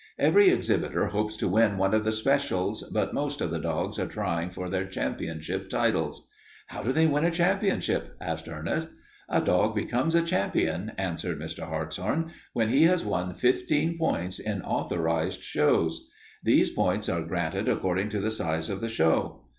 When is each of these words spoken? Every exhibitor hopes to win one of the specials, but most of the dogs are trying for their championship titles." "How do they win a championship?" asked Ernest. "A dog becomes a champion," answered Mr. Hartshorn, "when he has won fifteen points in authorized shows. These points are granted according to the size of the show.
Every 0.17 0.49
exhibitor 0.49 1.05
hopes 1.05 1.37
to 1.37 1.47
win 1.47 1.77
one 1.77 1.93
of 1.93 2.03
the 2.03 2.11
specials, 2.11 2.81
but 2.91 3.13
most 3.13 3.39
of 3.39 3.51
the 3.51 3.59
dogs 3.59 3.99
are 3.99 4.07
trying 4.07 4.49
for 4.49 4.67
their 4.67 4.87
championship 4.87 5.69
titles." 5.69 6.27
"How 6.65 6.81
do 6.81 6.91
they 6.91 7.05
win 7.05 7.23
a 7.23 7.29
championship?" 7.29 8.15
asked 8.19 8.47
Ernest. 8.49 8.87
"A 9.29 9.41
dog 9.41 9.75
becomes 9.75 10.15
a 10.15 10.23
champion," 10.23 10.93
answered 10.97 11.37
Mr. 11.37 11.67
Hartshorn, 11.69 12.31
"when 12.53 12.69
he 12.69 12.85
has 12.85 13.05
won 13.05 13.35
fifteen 13.35 13.99
points 13.99 14.39
in 14.39 14.63
authorized 14.63 15.43
shows. 15.43 16.07
These 16.41 16.71
points 16.71 17.07
are 17.07 17.21
granted 17.21 17.69
according 17.69 18.09
to 18.09 18.19
the 18.19 18.31
size 18.31 18.71
of 18.71 18.81
the 18.81 18.89
show. 18.89 19.41